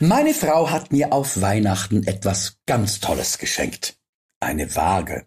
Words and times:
Meine 0.00 0.34
Frau 0.34 0.70
hat 0.70 0.92
mir 0.92 1.12
auf 1.12 1.40
Weihnachten 1.40 2.06
etwas 2.06 2.58
ganz 2.66 3.00
Tolles 3.00 3.38
geschenkt. 3.38 3.96
Eine 4.40 4.74
Waage. 4.76 5.24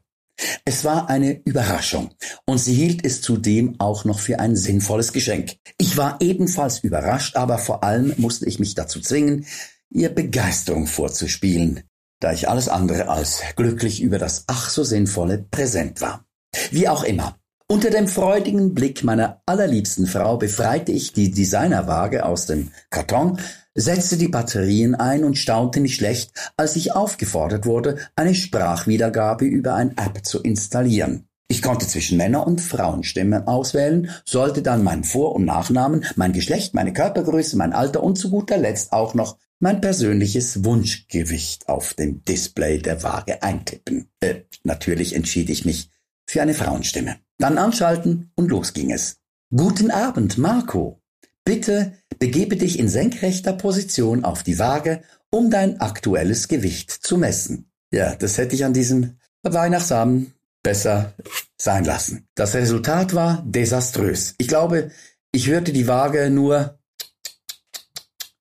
Es 0.63 0.85
war 0.85 1.09
eine 1.09 1.41
Überraschung 1.43 2.11
und 2.45 2.59
sie 2.59 2.75
hielt 2.75 3.03
es 3.03 3.21
zudem 3.21 3.79
auch 3.79 4.05
noch 4.05 4.19
für 4.19 4.39
ein 4.39 4.55
sinnvolles 4.55 5.11
Geschenk. 5.11 5.55
Ich 5.79 5.97
war 5.97 6.21
ebenfalls 6.21 6.79
überrascht, 6.79 7.35
aber 7.35 7.57
vor 7.57 7.83
allem 7.83 8.13
musste 8.17 8.45
ich 8.45 8.59
mich 8.59 8.75
dazu 8.75 9.01
zwingen, 9.01 9.45
ihr 9.89 10.09
Begeisterung 10.09 10.85
vorzuspielen, 10.85 11.83
da 12.19 12.31
ich 12.31 12.47
alles 12.47 12.69
andere 12.69 13.09
als 13.09 13.41
glücklich 13.55 14.01
über 14.01 14.19
das 14.19 14.43
ach 14.45 14.69
so 14.69 14.83
sinnvolle 14.83 15.39
Präsent 15.39 15.99
war. 15.99 16.25
Wie 16.69 16.87
auch 16.87 17.03
immer. 17.03 17.39
Unter 17.67 17.89
dem 17.89 18.07
freudigen 18.07 18.73
Blick 18.73 19.03
meiner 19.03 19.41
allerliebsten 19.45 20.07
Frau 20.07 20.37
befreite 20.37 20.91
ich 20.91 21.13
die 21.13 21.31
Designerwaage 21.31 22.25
aus 22.25 22.45
dem 22.45 22.71
Karton, 22.89 23.39
setzte 23.79 24.17
die 24.17 24.27
Batterien 24.27 24.95
ein 24.95 25.23
und 25.23 25.37
staunte 25.37 25.79
nicht 25.79 25.95
schlecht, 25.95 26.31
als 26.57 26.75
ich 26.75 26.93
aufgefordert 26.93 27.65
wurde, 27.65 27.97
eine 28.15 28.35
Sprachwiedergabe 28.35 29.45
über 29.45 29.75
ein 29.75 29.97
App 29.97 30.25
zu 30.25 30.41
installieren. 30.41 31.25
Ich 31.47 31.63
konnte 31.63 31.87
zwischen 31.87 32.17
Männer- 32.17 32.45
und 32.45 32.61
Frauenstimmen 32.61 33.47
auswählen, 33.47 34.11
sollte 34.23 34.61
dann 34.61 34.83
meinen 34.83 35.03
Vor- 35.03 35.33
und 35.33 35.45
Nachnamen, 35.45 36.05
mein 36.15 36.31
Geschlecht, 36.31 36.75
meine 36.75 36.93
Körpergröße, 36.93 37.57
mein 37.57 37.73
Alter 37.73 38.03
und 38.03 38.17
zu 38.17 38.29
guter 38.29 38.57
Letzt 38.57 38.91
auch 38.91 39.15
noch 39.15 39.37
mein 39.59 39.81
persönliches 39.81 40.63
Wunschgewicht 40.63 41.67
auf 41.67 41.95
dem 41.95 42.23
Display 42.23 42.79
der 42.79 43.01
Waage 43.01 43.41
eintippen. 43.41 44.09
Äh, 44.19 44.41
natürlich 44.63 45.15
entschied 45.15 45.49
ich 45.49 45.65
mich 45.65 45.89
für 46.27 46.41
eine 46.41 46.53
Frauenstimme. 46.53 47.17
Dann 47.39 47.57
anschalten 47.57 48.31
und 48.35 48.49
los 48.49 48.73
ging 48.73 48.91
es. 48.91 49.17
Guten 49.53 49.89
Abend, 49.89 50.37
Marco. 50.37 51.01
Bitte 51.49 51.93
begebe 52.19 52.57
dich 52.57 52.77
in 52.77 52.87
senkrechter 52.87 53.53
Position 53.53 54.23
auf 54.23 54.43
die 54.43 54.59
Waage, 54.59 55.01
um 55.31 55.49
dein 55.49 55.81
aktuelles 55.81 56.47
Gewicht 56.47 56.91
zu 56.91 57.17
messen. 57.17 57.71
Ja, 57.91 58.13
das 58.13 58.37
hätte 58.37 58.53
ich 58.53 58.65
an 58.65 58.73
diesem 58.73 59.17
Weihnachtsabend 59.41 60.31
besser 60.61 61.15
sein 61.57 61.85
lassen. 61.85 62.27
Das 62.35 62.53
Resultat 62.53 63.15
war 63.15 63.43
desaströs. 63.47 64.35
Ich 64.37 64.47
glaube, 64.47 64.91
ich 65.31 65.47
hörte 65.47 65.73
die 65.73 65.87
Waage 65.87 66.29
nur 66.29 66.77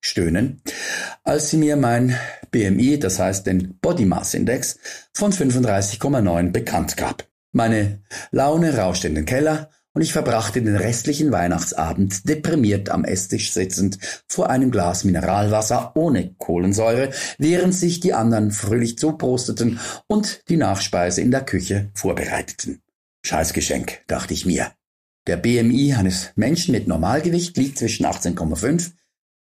stöhnen, 0.03 0.61
als 1.25 1.48
sie 1.48 1.56
mir 1.56 1.77
mein 1.77 2.15
BMI, 2.50 2.98
das 2.98 3.19
heißt 3.19 3.47
den 3.47 3.78
Body 3.81 4.05
Mass 4.05 4.34
Index, 4.34 4.81
von 5.15 5.33
35,9 5.33 6.53
bekannt 6.53 6.98
gab. 6.98 7.27
Meine 7.53 8.03
Laune 8.33 8.77
rauschte 8.77 9.09
in 9.09 9.15
den 9.15 9.25
Keller 9.25 9.70
und 9.98 10.02
ich 10.02 10.12
verbrachte 10.12 10.62
den 10.62 10.77
restlichen 10.77 11.32
Weihnachtsabend 11.32 12.28
deprimiert 12.28 12.88
am 12.88 13.04
Esstisch 13.04 13.52
sitzend 13.52 13.98
vor 14.28 14.48
einem 14.48 14.70
Glas 14.70 15.02
Mineralwasser 15.02 15.91
ohne 15.96 16.34
Kohlensäure, 16.38 17.10
während 17.38 17.74
sich 17.74 17.98
die 17.98 18.14
anderen 18.14 18.52
fröhlich 18.52 18.96
zuprosteten 18.96 19.80
und 20.06 20.48
die 20.50 20.56
Nachspeise 20.56 21.20
in 21.20 21.32
der 21.32 21.44
Küche 21.44 21.91
vorbereiteten. 21.94 22.80
Scheißgeschenk, 23.26 24.02
dachte 24.06 24.34
ich 24.34 24.46
mir. 24.46 24.70
Der 25.26 25.36
BMI 25.36 25.94
eines 25.94 26.30
Menschen 26.36 26.70
mit 26.70 26.86
Normalgewicht 26.86 27.56
liegt 27.56 27.80
zwischen 27.80 28.06
18,5 28.06 28.92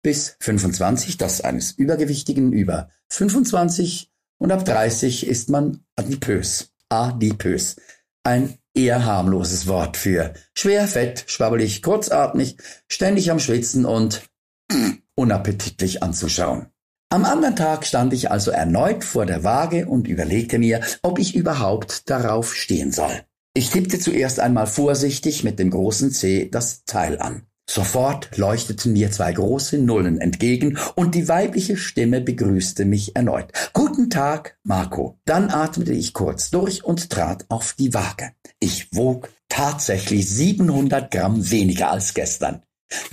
bis 0.03 0.39
25, 0.41 1.19
das 1.19 1.43
eines 1.43 1.73
Übergewichtigen 1.73 2.55
über 2.55 2.89
25 3.11 4.11
und 4.39 4.51
ab 4.53 4.65
30 4.65 5.27
ist 5.27 5.51
man 5.51 5.85
adipös. 5.97 6.73
Adipös. 6.89 7.77
Ein 8.25 8.57
eher 8.77 9.05
harmloses 9.05 9.67
Wort 9.67 9.97
für 9.97 10.35
schwer, 10.55 10.87
fett, 10.87 11.25
schwabbelig, 11.27 11.83
kurzatmig, 11.83 12.57
ständig 12.89 13.31
am 13.31 13.41
Schwitzen 13.41 13.85
und 13.85 14.23
unappetitlich 15.15 16.03
anzuschauen. 16.03 16.67
Am 17.09 17.25
anderen 17.25 17.57
Tag 17.57 17.87
stand 17.87 18.13
ich 18.13 18.31
also 18.31 18.51
erneut 18.51 19.05
vor 19.05 19.27
der 19.27 19.45
Waage 19.45 19.87
und 19.87 20.09
überlegte 20.09 20.59
mir, 20.59 20.81
ob 21.03 21.19
ich 21.19 21.37
überhaupt 21.37 22.11
darauf 22.11 22.55
stehen 22.55 22.91
soll. 22.91 23.23
Ich 23.55 23.71
tippte 23.71 23.99
zuerst 23.99 24.41
einmal 24.41 24.67
vorsichtig 24.67 25.45
mit 25.45 25.59
dem 25.59 25.71
großen 25.71 26.11
C 26.11 26.49
das 26.51 26.85
Teil 26.85 27.19
an. 27.19 27.47
Sofort 27.69 28.37
leuchteten 28.37 28.93
mir 28.93 29.11
zwei 29.11 29.33
große 29.33 29.79
Nullen 29.79 30.21
entgegen 30.21 30.79
und 30.95 31.15
die 31.15 31.29
weibliche 31.29 31.77
Stimme 31.77 32.21
begrüßte 32.21 32.85
mich 32.85 33.17
erneut. 33.17 33.53
Guten 33.73 34.09
Tag, 34.09 34.57
Marco. 34.63 35.19
Dann 35.25 35.51
atmete 35.51 35.93
ich 35.93 36.13
kurz 36.13 36.51
durch 36.51 36.85
und 36.85 37.11
trat 37.11 37.45
auf 37.49 37.75
die 37.75 37.93
Waage. 37.93 38.31
Ich 38.61 38.95
wog 38.95 39.31
tatsächlich 39.49 40.29
700 40.29 41.11
Gramm 41.11 41.51
weniger 41.51 41.91
als 41.91 42.15
gestern. 42.15 42.63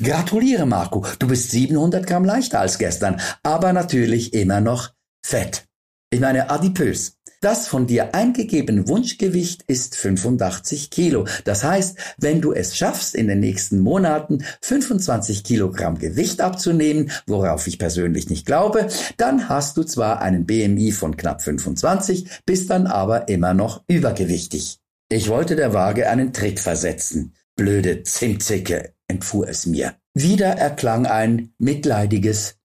Gratuliere, 0.01 0.67
Marco. 0.67 1.03
Du 1.17 1.27
bist 1.27 1.49
700 1.49 2.05
Gramm 2.05 2.23
leichter 2.23 2.59
als 2.59 2.77
gestern, 2.77 3.19
aber 3.41 3.73
natürlich 3.73 4.33
immer 4.33 4.61
noch 4.61 4.91
fett. 5.25 5.67
Ich 6.13 6.19
meine 6.19 6.51
adipös. 6.51 7.18
Das 7.41 7.68
von 7.68 7.88
dir 7.88 8.13
eingegebene 8.13 8.88
Wunschgewicht 8.88 9.63
ist 9.63 9.96
85 9.96 10.91
Kilo. 10.91 11.25
Das 11.44 11.63
heißt, 11.63 11.97
wenn 12.19 12.40
du 12.40 12.53
es 12.53 12.78
schaffst, 12.78 13.16
in 13.16 13.28
den 13.28 13.40
nächsten 13.40 13.79
Monaten 13.79 14.46
25 14.62 15.44
Kilogramm 15.44 15.97
Gewicht 15.97 16.40
abzunehmen, 16.40 17.09
worauf 17.25 17.66
ich 17.66 17.79
persönlich 17.79 18.29
nicht 18.29 18.46
glaube, 18.46 18.90
dann 19.18 19.50
hast 19.50 19.75
du 19.75 19.84
zwar 19.84 20.22
einen 20.22 20.46
BMI 20.46 20.91
von 20.91 21.18
knapp 21.18 21.41
25, 21.41 22.30
bist 22.45 22.69
dann 22.69 22.85
aber 22.85 23.28
immer 23.28 23.56
noch 23.56 23.84
übergewichtig. 23.88 24.81
Ich 25.09 25.30
wollte 25.30 25.56
der 25.56 25.74
Waage 25.74 26.09
einen 26.09 26.31
Tritt 26.31 26.59
versetzen. 26.59 27.34
Blöde 27.56 28.03
Zimtzicke, 28.03 28.94
entfuhr 29.07 29.50
es 29.50 29.66
mir. 29.66 29.95
Wieder 30.13 30.50
erklang 30.50 31.07
ein 31.07 31.56
mitleidiges 31.57 32.57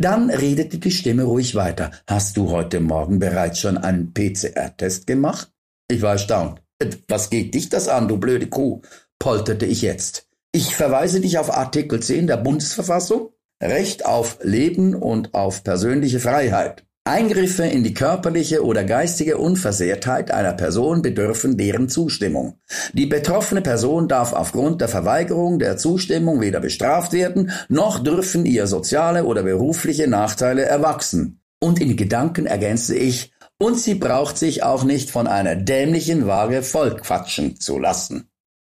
dann 0.00 0.30
redete 0.30 0.78
die 0.78 0.90
Stimme 0.90 1.24
ruhig 1.24 1.54
weiter. 1.54 1.90
Hast 2.06 2.36
du 2.36 2.50
heute 2.50 2.80
Morgen 2.80 3.18
bereits 3.18 3.60
schon 3.60 3.78
einen 3.78 4.12
PCR-Test 4.14 5.06
gemacht? 5.06 5.52
Ich 5.90 6.02
war 6.02 6.12
erstaunt. 6.12 6.62
Was 7.08 7.28
geht 7.30 7.54
dich 7.54 7.68
das 7.68 7.88
an, 7.88 8.08
du 8.08 8.16
blöde 8.16 8.48
Kuh? 8.48 8.80
polterte 9.18 9.66
ich 9.66 9.82
jetzt. 9.82 10.26
Ich 10.52 10.74
verweise 10.74 11.20
dich 11.20 11.38
auf 11.38 11.54
Artikel 11.54 12.00
10 12.00 12.26
der 12.26 12.38
Bundesverfassung. 12.38 13.30
Recht 13.62 14.06
auf 14.06 14.38
Leben 14.42 14.94
und 14.94 15.34
auf 15.34 15.62
persönliche 15.62 16.18
Freiheit. 16.18 16.86
Eingriffe 17.10 17.64
in 17.64 17.82
die 17.82 17.92
körperliche 17.92 18.64
oder 18.64 18.84
geistige 18.84 19.36
Unversehrtheit 19.36 20.30
einer 20.30 20.52
Person 20.52 21.02
bedürfen 21.02 21.56
deren 21.56 21.88
Zustimmung. 21.88 22.60
Die 22.92 23.06
betroffene 23.06 23.62
Person 23.62 24.06
darf 24.06 24.32
aufgrund 24.32 24.80
der 24.80 24.86
Verweigerung 24.86 25.58
der 25.58 25.76
Zustimmung 25.76 26.40
weder 26.40 26.60
bestraft 26.60 27.12
werden, 27.12 27.50
noch 27.68 27.98
dürfen 27.98 28.46
ihr 28.46 28.68
soziale 28.68 29.24
oder 29.24 29.42
berufliche 29.42 30.06
Nachteile 30.06 30.62
erwachsen. 30.62 31.40
Und 31.58 31.80
in 31.80 31.96
Gedanken 31.96 32.46
ergänze 32.46 32.96
ich, 32.96 33.32
und 33.58 33.76
sie 33.76 33.96
braucht 33.96 34.38
sich 34.38 34.62
auch 34.62 34.84
nicht 34.84 35.10
von 35.10 35.26
einer 35.26 35.56
dämlichen 35.56 36.28
Waage 36.28 36.62
vollquatschen 36.62 37.58
zu 37.58 37.80
lassen. 37.80 38.30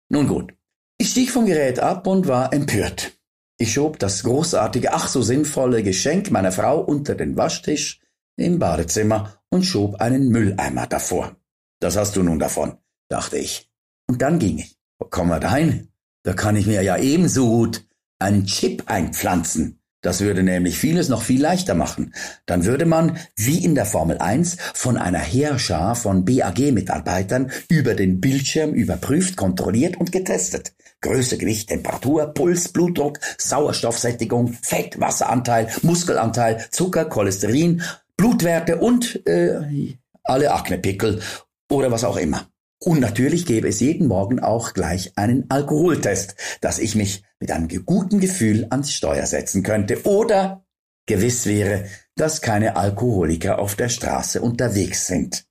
Nun 0.08 0.26
gut. 0.26 0.52
Ich 0.98 1.10
stieg 1.10 1.30
vom 1.30 1.46
Gerät 1.46 1.78
ab 1.78 2.08
und 2.08 2.26
war 2.26 2.52
empört. 2.52 3.12
Ich 3.58 3.72
schob 3.72 4.00
das 4.00 4.24
großartige, 4.24 4.92
ach 4.92 5.06
so 5.06 5.22
sinnvolle 5.22 5.84
Geschenk 5.84 6.32
meiner 6.32 6.50
Frau 6.50 6.80
unter 6.80 7.14
den 7.14 7.36
Waschtisch, 7.36 8.00
im 8.36 8.58
Badezimmer 8.58 9.40
und 9.50 9.64
schob 9.64 10.00
einen 10.00 10.28
Mülleimer 10.28 10.86
davor. 10.86 11.36
Das 11.80 11.96
hast 11.96 12.16
du 12.16 12.22
nun 12.22 12.38
davon, 12.38 12.78
dachte 13.08 13.38
ich. 13.38 13.70
Und 14.08 14.22
dann 14.22 14.38
ging 14.38 14.58
ich. 14.58 14.76
Wo 14.98 15.06
kommen 15.06 15.30
wir 15.30 15.40
dahin? 15.40 15.88
Da 16.22 16.32
kann 16.32 16.56
ich 16.56 16.66
mir 16.66 16.82
ja 16.82 16.96
ebenso 16.96 17.46
gut 17.46 17.86
einen 18.18 18.46
Chip 18.46 18.84
einpflanzen. 18.86 19.80
Das 20.00 20.20
würde 20.20 20.42
nämlich 20.42 20.78
vieles 20.78 21.08
noch 21.08 21.22
viel 21.22 21.40
leichter 21.40 21.74
machen. 21.74 22.14
Dann 22.44 22.66
würde 22.66 22.84
man, 22.84 23.16
wie 23.36 23.64
in 23.64 23.74
der 23.74 23.86
Formel 23.86 24.18
1, 24.18 24.58
von 24.74 24.98
einer 24.98 25.18
Heerschar 25.18 25.96
von 25.96 26.26
BAG-Mitarbeitern 26.26 27.50
über 27.70 27.94
den 27.94 28.20
Bildschirm 28.20 28.74
überprüft, 28.74 29.36
kontrolliert 29.36 29.96
und 29.96 30.12
getestet. 30.12 30.74
Größe, 31.00 31.38
Gewicht, 31.38 31.70
Temperatur, 31.70 32.26
Puls, 32.34 32.68
Blutdruck, 32.68 33.18
Sauerstoffsättigung, 33.38 34.52
Fett, 34.52 35.00
Wasseranteil, 35.00 35.68
Muskelanteil, 35.82 36.66
Zucker, 36.70 37.06
Cholesterin 37.06 37.82
Blutwerte 38.16 38.78
und 38.78 39.26
äh, 39.26 39.96
alle 40.22 40.52
Aknepickel 40.52 41.20
oder 41.70 41.90
was 41.90 42.04
auch 42.04 42.16
immer. 42.16 42.48
Und 42.78 43.00
natürlich 43.00 43.46
gäbe 43.46 43.68
es 43.68 43.80
jeden 43.80 44.06
Morgen 44.06 44.40
auch 44.40 44.74
gleich 44.74 45.12
einen 45.16 45.46
Alkoholtest, 45.48 46.34
dass 46.60 46.78
ich 46.78 46.94
mich 46.94 47.22
mit 47.40 47.50
einem 47.50 47.68
guten 47.84 48.20
Gefühl 48.20 48.66
ans 48.70 48.92
Steuer 48.92 49.26
setzen 49.26 49.62
könnte 49.62 50.04
oder 50.06 50.66
gewiss 51.06 51.46
wäre, 51.46 51.86
dass 52.14 52.42
keine 52.42 52.76
Alkoholiker 52.76 53.58
auf 53.58 53.74
der 53.74 53.88
Straße 53.88 54.40
unterwegs 54.40 55.06
sind. 55.06 55.46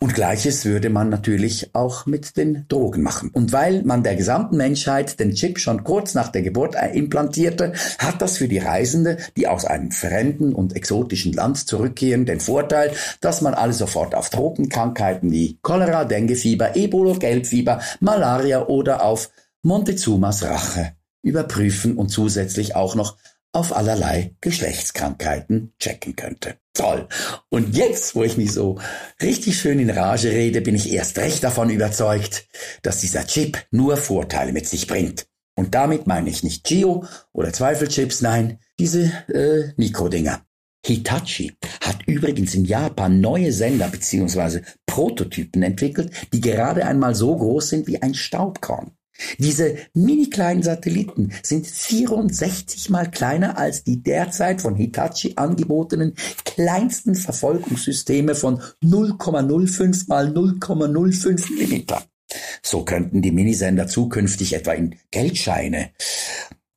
Und 0.00 0.14
gleiches 0.14 0.64
würde 0.64 0.88
man 0.88 1.10
natürlich 1.10 1.74
auch 1.74 2.06
mit 2.06 2.36
den 2.36 2.66
Drogen 2.68 3.02
machen. 3.02 3.30
Und 3.32 3.52
weil 3.52 3.82
man 3.82 4.02
der 4.02 4.16
gesamten 4.16 4.56
Menschheit 4.56 5.20
den 5.20 5.34
Chip 5.34 5.58
schon 5.58 5.84
kurz 5.84 6.14
nach 6.14 6.28
der 6.28 6.42
Geburt 6.42 6.74
implantierte, 6.94 7.74
hat 7.98 8.22
das 8.22 8.38
für 8.38 8.48
die 8.48 8.58
Reisende, 8.58 9.18
die 9.36 9.46
aus 9.46 9.64
einem 9.64 9.90
fremden 9.90 10.54
und 10.54 10.74
exotischen 10.74 11.32
Land 11.32 11.68
zurückkehren, 11.68 12.24
den 12.24 12.40
Vorteil, 12.40 12.92
dass 13.20 13.42
man 13.42 13.54
alle 13.54 13.74
sofort 13.74 14.14
auf 14.14 14.30
Tropenkrankheiten 14.30 15.30
wie 15.30 15.58
Cholera, 15.62 16.04
Denguefieber, 16.04 16.74
Ebola, 16.74 17.18
Gelbfieber, 17.18 17.80
Malaria 18.00 18.66
oder 18.66 19.04
auf 19.04 19.30
Montezumas 19.62 20.44
Rache 20.44 20.92
überprüfen 21.22 21.96
und 21.96 22.08
zusätzlich 22.08 22.74
auch 22.74 22.94
noch 22.94 23.16
auf 23.52 23.76
allerlei 23.76 24.34
Geschlechtskrankheiten 24.40 25.72
checken 25.78 26.16
könnte. 26.16 26.56
Toll. 26.78 27.08
Und 27.48 27.74
jetzt, 27.74 28.14
wo 28.14 28.22
ich 28.22 28.36
mich 28.36 28.52
so 28.52 28.78
richtig 29.20 29.58
schön 29.58 29.80
in 29.80 29.90
Rage 29.90 30.30
rede, 30.30 30.60
bin 30.60 30.76
ich 30.76 30.92
erst 30.92 31.18
recht 31.18 31.42
davon 31.42 31.70
überzeugt, 31.70 32.46
dass 32.82 33.00
dieser 33.00 33.26
Chip 33.26 33.58
nur 33.72 33.96
Vorteile 33.96 34.52
mit 34.52 34.68
sich 34.68 34.86
bringt. 34.86 35.26
Und 35.56 35.74
damit 35.74 36.06
meine 36.06 36.30
ich 36.30 36.44
nicht 36.44 36.62
Geo 36.62 37.04
oder 37.32 37.52
Zweifelchips, 37.52 38.20
nein, 38.20 38.60
diese 38.78 39.12
äh, 39.26 39.72
Mikrodinger. 39.76 40.42
Hitachi 40.86 41.52
hat 41.80 42.06
übrigens 42.06 42.54
in 42.54 42.64
Japan 42.64 43.20
neue 43.20 43.50
Sender 43.50 43.88
bzw. 43.88 44.60
Prototypen 44.86 45.64
entwickelt, 45.64 46.12
die 46.32 46.40
gerade 46.40 46.86
einmal 46.86 47.16
so 47.16 47.36
groß 47.36 47.70
sind 47.70 47.88
wie 47.88 48.00
ein 48.00 48.14
Staubkorn. 48.14 48.92
Diese 49.38 49.76
mini 49.94 50.30
kleinen 50.30 50.62
Satelliten 50.62 51.32
sind 51.42 51.66
64 51.66 52.90
mal 52.90 53.10
kleiner 53.10 53.58
als 53.58 53.84
die 53.84 54.02
derzeit 54.02 54.60
von 54.60 54.76
Hitachi 54.76 55.34
angebotenen 55.36 56.14
kleinsten 56.44 57.14
Verfolgungssysteme 57.14 58.34
von 58.34 58.60
0,05 58.82 60.08
mal 60.08 60.28
0,05 60.28 61.52
Millimeter. 61.52 62.02
So 62.62 62.84
könnten 62.84 63.22
die 63.22 63.32
Minisender 63.32 63.86
zukünftig 63.88 64.52
etwa 64.52 64.72
in 64.72 64.96
Geldscheine 65.10 65.90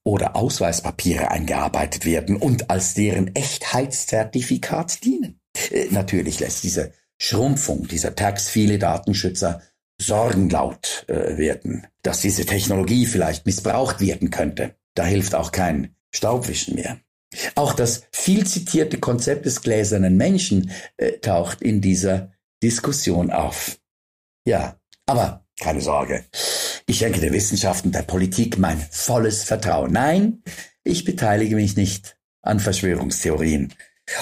oder 0.03 0.35
Ausweispapiere 0.35 1.29
eingearbeitet 1.29 2.05
werden 2.05 2.37
und 2.37 2.69
als 2.69 2.93
deren 2.93 3.35
Echtheitszertifikat 3.35 5.03
dienen. 5.03 5.39
Äh, 5.71 5.87
natürlich 5.91 6.39
lässt 6.39 6.63
diese 6.63 6.93
Schrumpfung 7.19 7.87
dieser 7.87 8.15
Tags 8.15 8.49
viele 8.49 8.79
Datenschützer 8.79 9.61
sorgenlaut 10.01 11.05
äh, 11.07 11.37
werden, 11.37 11.87
dass 12.01 12.21
diese 12.21 12.45
Technologie 12.45 13.05
vielleicht 13.05 13.45
missbraucht 13.45 14.01
werden 14.01 14.31
könnte. 14.31 14.75
Da 14.95 15.05
hilft 15.05 15.35
auch 15.35 15.51
kein 15.51 15.95
Staubwischen 16.13 16.75
mehr. 16.75 16.99
Auch 17.55 17.73
das 17.73 18.03
viel 18.11 18.45
zitierte 18.45 18.99
Konzept 18.99 19.45
des 19.45 19.61
gläsernen 19.61 20.17
Menschen 20.17 20.71
äh, 20.97 21.13
taucht 21.19 21.61
in 21.61 21.81
dieser 21.81 22.33
Diskussion 22.61 23.31
auf. 23.31 23.79
Ja, 24.45 24.75
aber 25.05 25.45
keine 25.59 25.81
Sorge. 25.81 26.25
Ich 26.87 26.97
schenke 26.97 27.21
der 27.21 27.31
Wissenschaft 27.31 27.85
und 27.85 27.95
der 27.95 28.01
Politik 28.01 28.57
mein 28.57 28.79
volles 28.91 29.43
Vertrauen. 29.43 29.93
Nein, 29.93 30.43
ich 30.83 31.05
beteilige 31.05 31.55
mich 31.55 31.77
nicht 31.77 32.17
an 32.41 32.59
Verschwörungstheorien. 32.59 33.73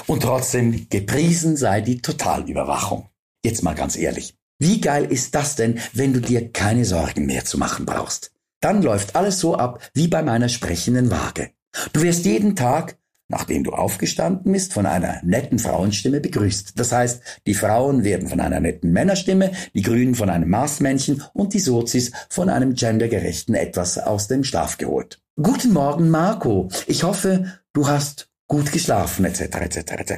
Und 0.05 0.21
trotzdem 0.21 0.87
gepriesen 0.89 1.57
sei 1.57 1.81
die 1.81 2.01
Totalüberwachung. 2.01 3.09
Jetzt 3.43 3.63
mal 3.63 3.75
ganz 3.75 3.95
ehrlich. 3.95 4.38
Wie 4.61 4.81
geil 4.81 5.06
ist 5.06 5.35
das 5.35 5.56
denn, 5.56 5.79
wenn 5.94 6.11
du 6.11 6.19
dir 6.19 6.51
keine 6.51 6.83
Sorgen 6.83 7.25
mehr 7.25 7.45
zu 7.45 7.57
machen 7.57 7.85
brauchst? 7.85 8.33
Dann 8.59 8.81
läuft 8.81 9.15
alles 9.15 9.39
so 9.39 9.56
ab 9.56 9.79
wie 9.94 10.09
bei 10.09 10.21
meiner 10.21 10.50
sprechenden 10.50 11.09
Waage. 11.09 11.51
Du 11.94 12.01
wirst 12.01 12.25
jeden 12.25 12.57
Tag, 12.57 12.97
nachdem 13.29 13.63
du 13.63 13.71
aufgestanden 13.71 14.51
bist, 14.51 14.73
von 14.73 14.85
einer 14.85 15.21
netten 15.23 15.59
Frauenstimme 15.59 16.19
begrüßt. 16.19 16.73
Das 16.75 16.91
heißt, 16.91 17.21
die 17.47 17.53
Frauen 17.53 18.03
werden 18.03 18.27
von 18.27 18.41
einer 18.41 18.59
netten 18.59 18.91
Männerstimme, 18.91 19.53
die 19.73 19.81
Grünen 19.81 20.13
von 20.13 20.29
einem 20.29 20.50
Marsmännchen 20.50 21.23
und 21.31 21.53
die 21.53 21.59
Sozis 21.59 22.12
von 22.29 22.50
einem 22.50 22.73
gendergerechten 22.73 23.55
etwas 23.55 23.97
aus 23.97 24.27
dem 24.27 24.44
Schlaf 24.44 24.77
geholt. 24.77 25.21
Guten 25.41 25.71
Morgen, 25.71 26.09
Marco. 26.09 26.67
Ich 26.85 27.03
hoffe, 27.03 27.45
du 27.71 27.88
hast 27.88 28.28
gut 28.50 28.74
geschlafen 28.74 29.24
etc. 29.24 29.42
etc. 29.42 29.78
etc. 29.78 30.13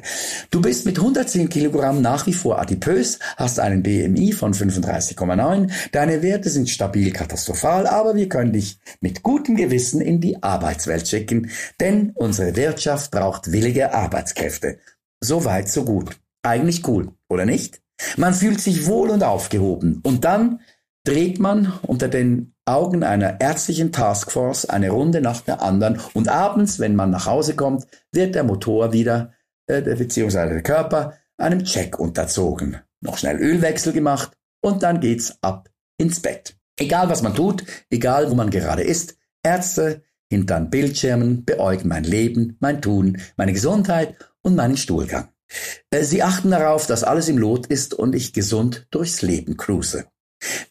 Du 0.49 0.61
bist 0.61 0.87
mit 0.87 0.97
110 0.97 1.49
Kilogramm 1.49 2.01
nach 2.01 2.25
wie 2.25 2.33
vor 2.33 2.59
adipös, 2.59 3.19
hast 3.37 3.59
einen 3.59 3.83
BMI 3.83 4.31
von 4.31 4.53
35,9, 4.53 5.71
deine 5.91 6.23
Werte 6.23 6.49
sind 6.49 6.69
stabil 6.69 7.11
katastrophal, 7.11 7.85
aber 7.85 8.15
wir 8.15 8.29
können 8.29 8.53
dich 8.53 8.79
mit 9.01 9.21
gutem 9.21 9.55
Gewissen 9.55 10.01
in 10.01 10.21
die 10.21 10.41
Arbeitswelt 10.41 11.07
schicken, 11.07 11.51
denn 11.79 12.11
unsere 12.15 12.55
Wirtschaft 12.55 13.11
braucht 13.11 13.51
willige 13.51 13.93
Arbeitskräfte. 13.93 14.79
So 15.19 15.45
weit, 15.45 15.69
so 15.69 15.85
gut. 15.85 16.17
Eigentlich 16.41 16.87
cool, 16.87 17.11
oder 17.27 17.45
nicht? 17.45 17.81
Man 18.17 18.33
fühlt 18.33 18.61
sich 18.61 18.87
wohl 18.87 19.09
und 19.09 19.23
aufgehoben. 19.23 19.99
Und 20.03 20.23
dann 20.23 20.61
dreht 21.03 21.39
man 21.39 21.73
unter 21.81 22.07
den 22.07 22.53
Augen 22.65 23.03
einer 23.03 23.41
ärztlichen 23.41 23.91
Taskforce 23.91 24.65
eine 24.65 24.91
Runde 24.91 25.21
nach 25.21 25.41
der 25.41 25.61
anderen 25.61 25.99
und 26.13 26.29
abends, 26.29 26.79
wenn 26.79 26.95
man 26.95 27.09
nach 27.09 27.25
Hause 27.25 27.55
kommt, 27.55 27.87
wird 28.11 28.35
der 28.35 28.43
Motor 28.43 28.93
wieder, 28.93 29.33
äh, 29.67 29.81
beziehungsweise 29.81 30.53
der 30.53 30.63
Körper, 30.63 31.13
einem 31.37 31.63
Check 31.63 31.99
unterzogen. 31.99 32.77
Noch 33.01 33.17
schnell 33.17 33.37
Ölwechsel 33.37 33.93
gemacht 33.93 34.37
und 34.61 34.83
dann 34.83 34.99
geht's 34.99 35.35
ab 35.41 35.69
ins 35.97 36.19
Bett. 36.19 36.55
Egal 36.77 37.09
was 37.09 37.23
man 37.23 37.35
tut, 37.35 37.63
egal 37.89 38.29
wo 38.29 38.35
man 38.35 38.51
gerade 38.51 38.83
ist, 38.83 39.17
Ärzte 39.43 40.03
hinter 40.29 40.61
Bildschirmen 40.61 41.43
beäugen 41.45 41.89
mein 41.89 42.03
Leben, 42.03 42.57
mein 42.59 42.81
Tun, 42.81 43.17
meine 43.37 43.53
Gesundheit 43.53 44.15
und 44.41 44.55
meinen 44.55 44.77
Stuhlgang. 44.77 45.29
Äh, 45.89 46.03
sie 46.03 46.23
achten 46.23 46.51
darauf, 46.51 46.87
dass 46.87 47.03
alles 47.03 47.27
im 47.27 47.37
Lot 47.37 47.67
ist 47.67 47.93
und 47.93 48.15
ich 48.15 48.33
gesund 48.33 48.87
durchs 48.91 49.21
Leben 49.21 49.57
cruise. 49.57 50.05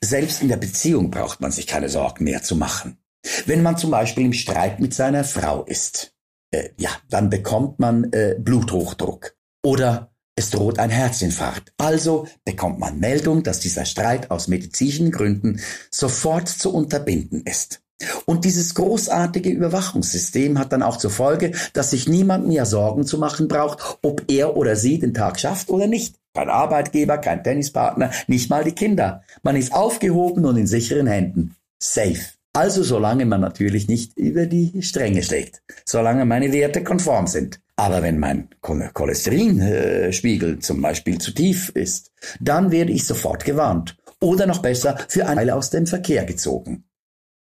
Selbst 0.01 0.43
in 0.43 0.49
der 0.49 0.57
Beziehung 0.57 1.11
braucht 1.11 1.41
man 1.41 1.53
sich 1.53 1.67
keine 1.67 1.89
Sorgen 1.89 2.25
mehr 2.25 2.43
zu 2.43 2.57
machen. 2.57 2.99
Wenn 3.47 3.63
man 3.63 3.77
zum 3.77 3.91
Beispiel 3.91 4.25
im 4.25 4.33
Streit 4.33 4.81
mit 4.81 4.95
seiner 4.95 5.25
Frau 5.25 5.65
ist, 5.65 6.15
äh, 6.53 6.71
ja, 6.79 6.91
dann 7.09 7.31
bekommt 7.31 7.79
man 7.79 8.13
äh, 8.13 8.37
Bluthochdruck 8.39 9.37
oder 9.65 10.11
es 10.37 10.51
droht 10.51 10.79
ein 10.79 10.91
Herzinfarkt. 10.91 11.73
Also 11.77 12.27
bekommt 12.45 12.79
man 12.79 12.99
Meldung, 12.99 13.43
dass 13.43 13.61
dieser 13.61 13.85
Streit 13.85 14.31
aus 14.31 14.49
medizinischen 14.49 15.11
Gründen 15.11 15.61
sofort 15.91 16.49
zu 16.49 16.73
unterbinden 16.73 17.43
ist. 17.45 17.83
Und 18.27 18.45
dieses 18.45 18.75
großartige 18.75 19.51
Überwachungssystem 19.51 20.59
hat 20.59 20.73
dann 20.73 20.83
auch 20.83 20.97
zur 20.97 21.11
Folge, 21.11 21.53
dass 21.73 21.91
sich 21.91 22.09
niemand 22.09 22.47
mehr 22.47 22.67
Sorgen 22.67 23.05
zu 23.05 23.19
machen 23.19 23.49
braucht, 23.49 23.99
ob 24.03 24.25
er 24.31 24.57
oder 24.57 24.77
sie 24.77 24.99
den 24.99 25.15
Tag 25.15 25.39
schafft 25.41 25.71
oder 25.71 25.87
nicht. 25.87 26.17
Kein 26.35 26.49
Arbeitgeber, 26.49 27.19
kein 27.19 27.43
Tennispartner, 27.43 28.11
nicht 28.29 28.51
mal 28.51 28.65
die 28.65 28.73
Kinder. 28.73 29.23
Man 29.43 29.57
ist 29.57 29.73
aufgehoben 29.73 30.45
und 30.45 30.57
in 30.57 30.67
sicheren 30.67 31.07
Händen. 31.07 31.57
Safe. 31.79 32.21
Also 32.53 32.83
solange 32.83 33.27
man 33.27 33.41
natürlich 33.41 33.87
nicht 33.89 34.17
über 34.17 34.47
die 34.47 34.83
Stränge 34.83 35.23
schlägt. 35.23 35.63
Solange 35.85 36.25
meine 36.25 36.53
Werte 36.53 36.83
konform 36.83 37.27
sind. 37.27 37.61
Aber 37.77 38.03
wenn 38.03 38.19
mein 38.19 38.49
Cholesterinspiegel 38.61 40.59
zum 40.59 40.83
Beispiel 40.83 41.19
zu 41.19 41.33
tief 41.33 41.71
ist, 41.71 42.11
dann 42.41 42.71
werde 42.71 42.93
ich 42.93 43.07
sofort 43.07 43.45
gewarnt. 43.45 43.97
Oder 44.21 44.47
noch 44.47 44.59
besser, 44.59 44.99
für 45.09 45.27
eine 45.27 45.41
Weile 45.41 45.55
aus 45.55 45.71
dem 45.71 45.87
Verkehr 45.87 46.25
gezogen. 46.25 46.85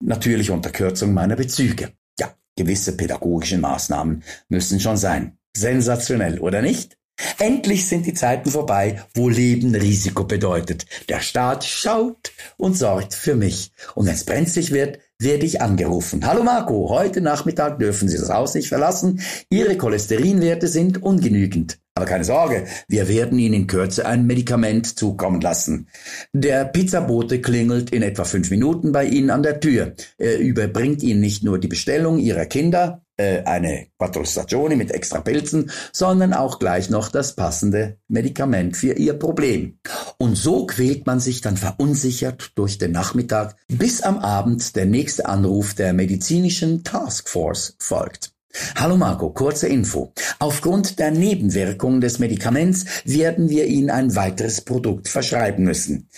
Natürlich 0.04 0.50
unter 0.50 0.70
Kürzung 0.70 1.14
meiner 1.14 1.36
Bezüge. 1.36 1.92
Ja, 2.18 2.34
gewisse 2.56 2.96
pädagogische 2.96 3.58
Maßnahmen 3.58 4.24
müssen 4.48 4.80
schon 4.80 4.96
sein. 4.96 5.38
Sensationell, 5.56 6.40
oder 6.40 6.60
nicht? 6.60 6.98
Endlich 7.38 7.86
sind 7.86 8.06
die 8.06 8.14
Zeiten 8.14 8.50
vorbei, 8.50 9.04
wo 9.14 9.28
Leben 9.28 9.76
Risiko 9.76 10.24
bedeutet. 10.24 10.86
Der 11.08 11.20
Staat 11.20 11.62
schaut 11.62 12.32
und 12.56 12.76
sorgt 12.76 13.14
für 13.14 13.36
mich. 13.36 13.70
Und 13.94 14.06
wenn 14.06 14.14
es 14.14 14.24
brenzlig 14.24 14.72
wird, 14.72 14.98
werde 15.20 15.46
ich 15.46 15.60
angerufen. 15.60 16.26
Hallo 16.26 16.42
Marco, 16.42 16.88
heute 16.88 17.20
Nachmittag 17.20 17.78
dürfen 17.78 18.08
Sie 18.08 18.18
das 18.18 18.30
Haus 18.30 18.54
nicht 18.54 18.68
verlassen. 18.68 19.20
Ihre 19.50 19.76
Cholesterinwerte 19.76 20.66
sind 20.66 21.00
ungenügend. 21.00 21.78
Aber 21.94 22.06
keine 22.06 22.24
Sorge, 22.24 22.64
wir 22.88 23.06
werden 23.08 23.38
Ihnen 23.38 23.54
in 23.54 23.66
Kürze 23.66 24.06
ein 24.06 24.26
Medikament 24.26 24.98
zukommen 24.98 25.42
lassen. 25.42 25.88
Der 26.32 26.64
Pizzabote 26.64 27.42
klingelt 27.42 27.90
in 27.90 28.02
etwa 28.02 28.24
fünf 28.24 28.50
Minuten 28.50 28.92
bei 28.92 29.04
Ihnen 29.04 29.28
an 29.28 29.42
der 29.42 29.60
Tür. 29.60 29.94
Er 30.16 30.38
überbringt 30.38 31.02
Ihnen 31.02 31.20
nicht 31.20 31.44
nur 31.44 31.58
die 31.58 31.68
Bestellung 31.68 32.18
Ihrer 32.18 32.46
Kinder, 32.46 33.02
äh, 33.18 33.42
eine 33.42 33.88
Quattro 33.98 34.24
Stagioni 34.24 34.74
mit 34.74 34.90
extra 34.90 35.20
Pilzen, 35.20 35.70
sondern 35.92 36.32
auch 36.32 36.58
gleich 36.58 36.88
noch 36.88 37.10
das 37.10 37.36
passende 37.36 37.98
Medikament 38.08 38.74
für 38.74 38.94
Ihr 38.94 39.14
Problem. 39.14 39.78
Und 40.16 40.36
so 40.36 40.66
quält 40.66 41.06
man 41.06 41.20
sich 41.20 41.42
dann 41.42 41.58
verunsichert 41.58 42.52
durch 42.54 42.78
den 42.78 42.92
Nachmittag, 42.92 43.54
bis 43.68 44.00
am 44.00 44.18
Abend 44.18 44.76
der 44.76 44.86
nächste 44.86 45.26
Anruf 45.26 45.74
der 45.74 45.92
medizinischen 45.92 46.84
Taskforce 46.84 47.76
folgt. 47.78 48.31
Hallo 48.76 48.96
Marco, 48.96 49.30
kurze 49.30 49.68
Info. 49.68 50.12
Aufgrund 50.38 50.98
der 50.98 51.10
Nebenwirkungen 51.10 52.00
des 52.00 52.18
Medikaments 52.18 52.84
werden 53.04 53.48
wir 53.48 53.66
Ihnen 53.66 53.90
ein 53.90 54.14
weiteres 54.14 54.60
Produkt 54.60 55.08
verschreiben 55.08 55.64
müssen. 55.64 56.08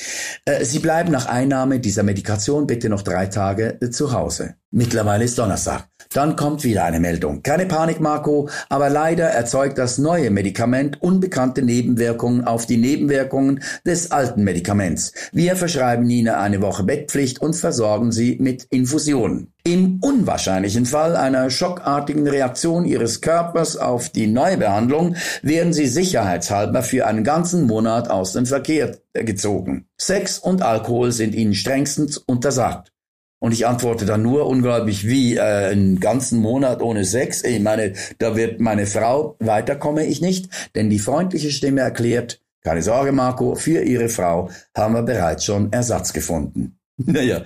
Äh, 0.44 0.64
Sie 0.64 0.80
bleiben 0.80 1.12
nach 1.12 1.26
Einnahme 1.26 1.78
dieser 1.78 2.02
Medikation 2.02 2.66
bitte 2.66 2.88
noch 2.88 3.02
drei 3.02 3.26
Tage 3.26 3.78
äh, 3.80 3.90
zu 3.90 4.12
Hause. 4.12 4.56
Mittlerweile 4.70 5.24
ist 5.24 5.38
Donnerstag. 5.38 5.88
Dann 6.14 6.36
kommt 6.36 6.62
wieder 6.62 6.84
eine 6.84 7.00
Meldung. 7.00 7.42
Keine 7.42 7.66
Panik, 7.66 8.00
Marco, 8.00 8.48
aber 8.68 8.88
leider 8.88 9.24
erzeugt 9.26 9.78
das 9.78 9.98
neue 9.98 10.30
Medikament 10.30 11.02
unbekannte 11.02 11.60
Nebenwirkungen 11.60 12.44
auf 12.44 12.66
die 12.66 12.76
Nebenwirkungen 12.76 13.60
des 13.84 14.12
alten 14.12 14.44
Medikaments. 14.44 15.12
Wir 15.32 15.56
verschreiben 15.56 16.08
Ihnen 16.08 16.34
eine 16.34 16.62
Woche 16.62 16.84
Bettpflicht 16.84 17.40
und 17.40 17.56
versorgen 17.56 18.12
Sie 18.12 18.38
mit 18.40 18.62
Infusionen. 18.70 19.52
Im 19.64 19.98
unwahrscheinlichen 20.02 20.86
Fall 20.86 21.16
einer 21.16 21.50
schockartigen 21.50 22.28
Reaktion 22.28 22.84
Ihres 22.84 23.20
Körpers 23.20 23.76
auf 23.76 24.08
die 24.08 24.28
Neubehandlung 24.28 25.16
werden 25.42 25.72
Sie 25.72 25.86
sicherheitshalber 25.88 26.84
für 26.84 27.06
einen 27.08 27.24
ganzen 27.24 27.66
Monat 27.66 28.08
aus 28.08 28.34
dem 28.34 28.46
Verkehr 28.46 28.98
gezogen. 29.14 29.86
Sex 29.98 30.38
und 30.38 30.62
Alkohol 30.62 31.10
sind 31.10 31.34
Ihnen 31.34 31.54
strengstens 31.54 32.18
untersagt. 32.18 32.93
Und 33.44 33.52
ich 33.52 33.66
antworte 33.66 34.06
dann 34.06 34.22
nur 34.22 34.46
unglaublich 34.46 35.06
wie 35.06 35.36
äh, 35.36 35.40
einen 35.42 36.00
ganzen 36.00 36.40
Monat 36.40 36.80
ohne 36.80 37.04
Sex. 37.04 37.44
Ich 37.44 37.60
meine, 37.60 37.92
da 38.16 38.36
wird 38.36 38.58
meine 38.58 38.86
Frau, 38.86 39.36
weiter 39.38 39.76
komme 39.76 40.06
ich 40.06 40.22
nicht, 40.22 40.48
denn 40.74 40.88
die 40.88 40.98
freundliche 40.98 41.50
Stimme 41.50 41.82
erklärt, 41.82 42.40
keine 42.62 42.80
Sorge, 42.80 43.12
Marco, 43.12 43.54
für 43.54 43.82
Ihre 43.82 44.08
Frau 44.08 44.48
haben 44.74 44.94
wir 44.94 45.02
bereits 45.02 45.44
schon 45.44 45.70
Ersatz 45.74 46.14
gefunden. 46.14 46.78
Naja, 46.96 47.42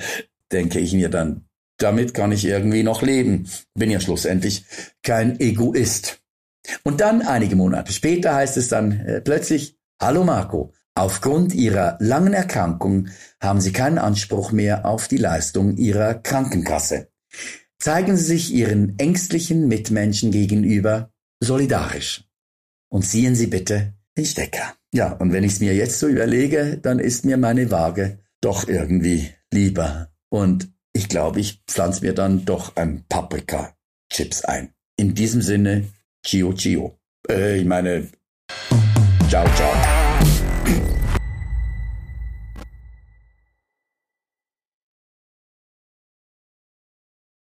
denke 0.52 0.78
ich 0.78 0.92
mir 0.92 1.08
dann, 1.08 1.46
damit 1.78 2.14
kann 2.14 2.30
ich 2.30 2.44
irgendwie 2.44 2.84
noch 2.84 3.02
leben. 3.02 3.48
Bin 3.74 3.90
ja 3.90 3.98
schlussendlich 3.98 4.66
kein 5.02 5.40
Egoist. 5.40 6.20
Und 6.84 7.00
dann, 7.00 7.22
einige 7.22 7.56
Monate 7.56 7.92
später, 7.92 8.36
heißt 8.36 8.56
es 8.56 8.68
dann 8.68 9.00
äh, 9.00 9.20
plötzlich, 9.20 9.76
Hallo 10.00 10.22
Marco, 10.22 10.72
aufgrund 10.98 11.54
Ihrer 11.54 11.96
langen 12.00 12.34
Erkrankung 12.34 13.08
haben 13.40 13.60
Sie 13.60 13.72
keinen 13.72 13.98
Anspruch 13.98 14.52
mehr 14.52 14.86
auf 14.86 15.08
die 15.08 15.16
Leistung 15.16 15.76
Ihrer 15.76 16.14
Krankenkasse. 16.14 17.08
Zeigen 17.78 18.16
Sie 18.16 18.24
sich 18.24 18.52
Ihren 18.52 18.98
ängstlichen 18.98 19.68
Mitmenschen 19.68 20.30
gegenüber 20.30 21.12
solidarisch 21.40 22.24
und 22.88 23.04
ziehen 23.04 23.34
Sie 23.34 23.46
bitte 23.46 23.94
den 24.16 24.26
Stecker. 24.26 24.74
Ja, 24.92 25.12
und 25.12 25.32
wenn 25.32 25.44
ich 25.44 25.52
es 25.52 25.60
mir 25.60 25.74
jetzt 25.74 25.98
so 25.98 26.08
überlege, 26.08 26.78
dann 26.78 26.98
ist 26.98 27.24
mir 27.24 27.36
meine 27.36 27.70
Waage 27.70 28.18
doch 28.40 28.66
irgendwie 28.66 29.30
lieber. 29.52 30.10
Und 30.30 30.72
ich 30.92 31.08
glaube, 31.08 31.40
ich 31.40 31.62
pflanze 31.66 32.04
mir 32.04 32.14
dann 32.14 32.44
doch 32.44 32.76
ein 32.76 33.04
Paprika-Chips 33.08 34.44
ein. 34.44 34.72
In 34.96 35.14
diesem 35.14 35.42
Sinne, 35.42 35.84
Chio 36.26 36.52
Chio. 36.54 36.98
Äh, 37.30 37.58
ich 37.58 37.66
meine, 37.66 38.08
ciao, 39.28 39.46
ciao. 39.54 39.97